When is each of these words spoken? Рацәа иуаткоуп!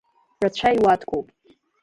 Рацәа 0.41 0.69
иуаткоуп! 0.75 1.27